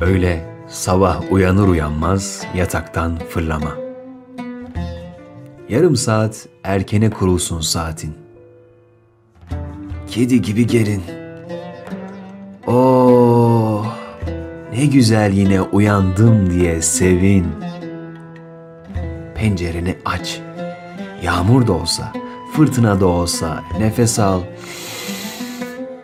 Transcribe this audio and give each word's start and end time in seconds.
Öyle 0.00 0.44
sabah 0.68 1.32
uyanır 1.32 1.68
uyanmaz 1.68 2.46
yataktan 2.54 3.18
fırlama. 3.30 3.74
Yarım 5.68 5.96
saat 5.96 6.46
erkene 6.64 7.10
kurulsun 7.10 7.60
saatin. 7.60 8.14
Kedi 10.10 10.42
gibi 10.42 10.66
gerin. 10.66 11.02
Oh, 12.66 13.96
ne 14.72 14.86
güzel 14.86 15.32
yine 15.32 15.60
uyandım 15.60 16.50
diye 16.50 16.82
sevin. 16.82 17.46
Pencereni 19.34 19.96
aç. 20.04 20.40
Yağmur 21.22 21.66
da 21.66 21.72
olsa, 21.72 22.12
fırtına 22.56 23.00
da 23.00 23.06
olsa 23.06 23.62
nefes 23.78 24.18
al. 24.18 24.40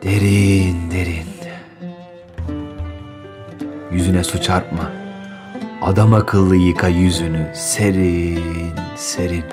Derin 0.03 0.91
derin. 0.91 1.30
Yüzüne 3.93 4.25
su 4.25 4.43
çarpma. 4.43 4.93
Adam 5.83 6.15
akıllı 6.15 6.57
yıka 6.57 6.89
yüzünü. 6.89 7.53
Serin, 7.55 8.73
serin. 8.97 9.45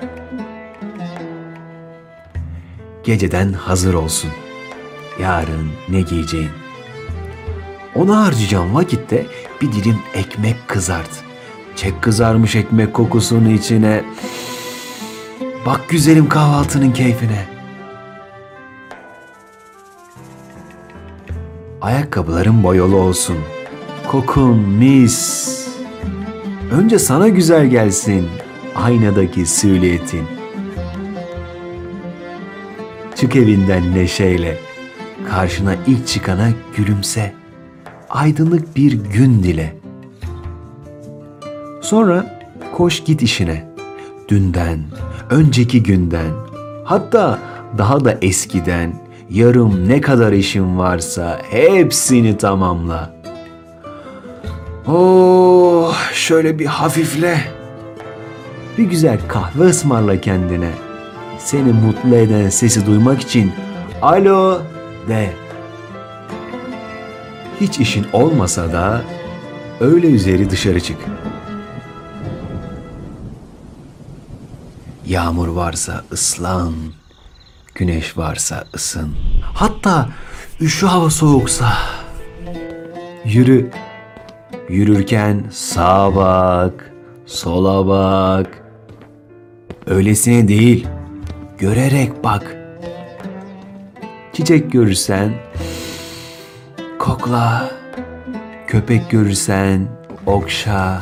Geceden 3.04 3.54
hazır 3.54 3.94
olsun. 3.94 4.30
Yarın 5.22 5.72
ne 5.90 6.02
giyeceğin. 6.02 6.50
Ona 7.96 8.26
harcayacağın 8.26 8.76
vakitte 8.76 9.26
bir 9.62 9.72
dilim 9.72 9.98
ekmek 10.14 10.68
kızart. 10.68 11.24
Çek 11.76 12.02
kızarmış 12.02 12.56
ekmek 12.56 12.94
kokusunu 12.94 13.50
içine. 13.50 14.04
Bak 15.66 15.90
güzelim 15.90 16.30
kahvaltının 16.30 16.92
keyfine. 16.92 17.46
Ayakkabıların 21.82 22.64
boyalı 22.64 22.96
olsun. 22.96 23.38
Kokun 24.12 24.58
mis. 24.58 25.68
Önce 26.72 27.00
sana 27.00 27.28
güzel 27.28 27.68
gelsin 27.68 28.28
aynadaki 28.76 29.46
silüetin. 29.46 30.24
Çık 33.16 33.36
evinden 33.36 33.96
neşeyle. 33.96 34.58
Karşına 35.30 35.76
ilk 35.88 36.08
çıkana 36.08 36.50
gülümse. 36.78 37.34
Aydınlık 38.10 38.76
bir 38.76 38.94
gün 38.94 39.44
dile. 39.44 39.76
Sonra 41.82 42.40
koş 42.76 43.04
git 43.04 43.22
işine. 43.22 43.68
Dünden, 44.30 44.80
önceki 45.30 45.84
günden, 45.84 46.32
hatta 46.84 47.40
daha 47.78 48.06
da 48.06 48.18
eskiden 48.22 48.94
yarım 49.30 49.90
ne 49.90 50.02
kadar 50.02 50.32
işin 50.32 50.78
varsa 50.78 51.42
hepsini 51.50 52.38
tamamla. 52.38 53.18
Oh, 54.88 55.96
şöyle 56.14 56.60
bir 56.60 56.66
hafifle. 56.66 57.52
Bir 58.78 58.84
güzel 58.84 59.20
kahve 59.28 59.64
ısmarla 59.64 60.22
kendine. 60.22 60.72
Seni 61.40 61.74
mutlu 61.74 62.16
eden 62.16 62.50
sesi 62.50 62.86
duymak 62.86 63.22
için 63.22 63.54
alo 64.02 64.62
de. 65.08 65.34
Hiç 67.62 67.80
işin 67.80 68.08
olmasa 68.14 68.74
da 68.74 69.02
öyle 69.80 70.08
üzeri 70.08 70.50
dışarı 70.50 70.82
çık. 70.82 70.98
Yağmur 75.06 75.48
varsa 75.48 76.04
ıslan, 76.12 76.74
güneş 77.76 78.18
varsa 78.18 78.64
ısın. 78.76 79.16
Hatta 79.54 80.10
üşü 80.62 80.86
hava 80.86 81.10
soğuksa 81.10 81.74
yürü. 83.26 83.72
Yürürken 84.70 85.44
sağa 85.52 86.16
bak, 86.16 86.92
sola 87.26 87.88
bak. 87.88 88.64
Öylesine 89.86 90.48
değil, 90.48 90.88
görerek 91.58 92.24
bak. 92.24 92.56
Çiçek 94.34 94.72
görürsen 94.72 95.34
kokla. 97.00 97.72
Köpek 98.68 99.10
görürsen 99.10 99.88
okşa. 100.26 101.02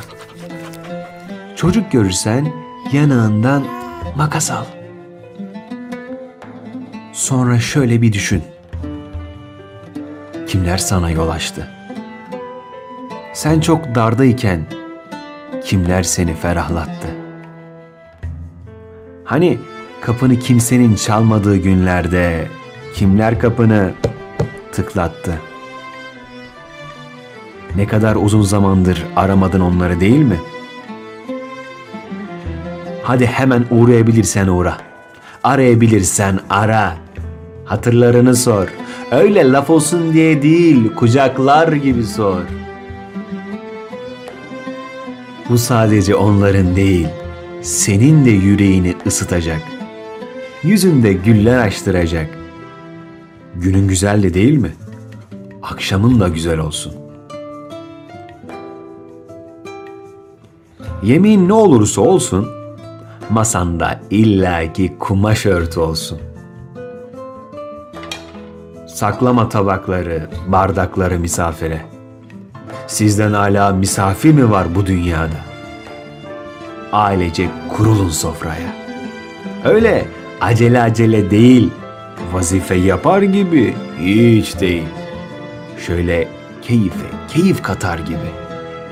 Çocuk 1.56 1.92
görürsen 1.92 2.54
yanağından 2.94 3.64
makas 4.16 4.52
al. 4.52 4.66
Sonra 7.14 7.60
şöyle 7.60 8.02
bir 8.02 8.14
düşün. 8.14 8.44
Kimler 10.48 10.78
sana 10.78 11.12
yol 11.12 11.30
açtı? 11.30 11.75
Sen 13.36 13.60
çok 13.60 13.96
dardayken 13.96 14.66
kimler 15.66 16.04
seni 16.04 16.36
ferahlattı? 16.36 17.08
Hani 19.24 19.58
kapını 20.02 20.40
kimsenin 20.40 20.96
çalmadığı 20.96 21.58
günlerde 21.58 22.48
kimler 22.94 23.40
kapını 23.40 23.92
tıklattı? 24.72 25.34
Ne 27.76 27.88
kadar 27.88 28.16
uzun 28.16 28.42
zamandır 28.42 29.06
aramadın 29.16 29.60
onları 29.60 30.00
değil 30.00 30.22
mi? 30.22 30.40
Hadi 33.04 33.26
hemen 33.26 33.66
uğrayabilirsen 33.72 34.48
uğra. 34.48 34.78
Arayabilirsen 35.44 36.40
ara. 36.50 36.94
Hatırlarını 37.66 38.36
sor. 38.36 38.68
Öyle 39.12 39.52
laf 39.52 39.70
olsun 39.70 40.14
diye 40.14 40.42
değil, 40.42 40.94
kucaklar 40.96 41.68
gibi 41.74 42.04
sor. 42.04 42.42
Bu 45.50 45.58
sadece 45.58 46.16
onların 46.16 46.76
değil, 46.76 47.08
senin 47.62 48.26
de 48.26 48.30
yüreğini 48.30 48.96
ısıtacak. 49.08 49.62
Yüzünde 50.64 51.14
güller 51.14 51.58
açtıracak. 51.58 52.30
Günün 53.56 53.88
güzel 53.88 54.24
de 54.24 54.34
değil 54.34 54.58
mi? 54.58 54.74
Akşamın 55.64 56.20
da 56.20 56.28
güzel 56.28 56.60
olsun. 56.60 56.94
Yemeğin 61.04 61.50
ne 61.50 61.54
olursa 61.54 62.02
olsun, 62.02 62.48
masanda 63.30 64.00
illaki 64.10 64.98
kumaş 65.00 65.46
örtü 65.46 65.80
olsun. 65.80 66.20
Saklama 68.88 69.50
tabakları, 69.50 70.30
bardakları 70.48 71.20
misafire. 71.20 71.95
Sizden 72.88 73.34
hala 73.34 73.72
misafir 73.72 74.32
mi 74.32 74.52
var 74.52 74.76
bu 74.76 74.86
dünyada? 74.86 75.36
Ailece 76.92 77.50
kurulun 77.78 78.10
sofraya. 78.10 78.76
Öyle 79.64 80.06
acele 80.42 80.82
acele 80.82 81.32
değil, 81.32 81.72
vazife 82.34 82.76
yapar 82.76 83.22
gibi 83.22 83.76
hiç 84.00 84.60
değil. 84.60 84.88
Şöyle 85.86 86.28
keyfe 86.62 87.08
keyif 87.28 87.64
katar 87.64 88.00
gibi, 88.00 88.30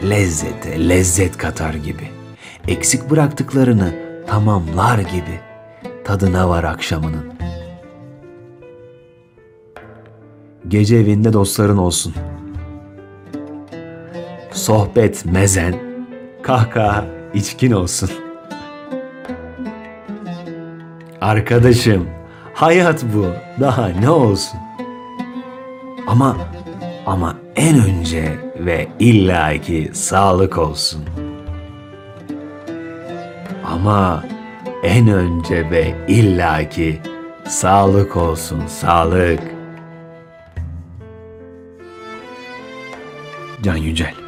lezzete 0.09 0.89
lezzet 0.89 1.37
katar 1.37 1.73
gibi, 1.73 2.09
eksik 2.67 3.09
bıraktıklarını 3.09 3.93
tamamlar 4.27 4.99
gibi 4.99 5.39
tadına 6.03 6.49
var 6.49 6.63
akşamının. 6.63 7.33
Gece 10.67 10.95
evinde 10.95 11.33
dostların 11.33 11.77
olsun. 11.77 12.13
Sohbet 14.63 15.25
mezen, 15.25 15.75
kahkaha 16.41 17.05
içkin 17.33 17.71
olsun. 17.71 18.09
Arkadaşım, 21.21 22.09
hayat 22.53 23.03
bu. 23.03 23.25
Daha 23.59 23.87
ne 23.87 24.09
olsun? 24.09 24.59
Ama 26.07 26.37
ama 27.05 27.35
en 27.55 27.75
önce 27.75 28.37
ve 28.59 28.87
illaki 28.99 29.91
sağlık 29.93 30.57
olsun. 30.57 31.05
Ama 33.65 34.23
en 34.83 35.07
önce 35.07 35.69
ve 35.69 35.95
illaki 36.07 37.01
sağlık 37.47 38.17
olsun, 38.17 38.67
sağlık. 38.67 39.39
Can 43.63 43.75
Yücel 43.75 44.22